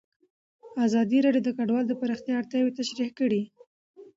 [0.85, 3.41] ازادي راډیو د کډوال د پراختیا اړتیاوې تشریح کړي.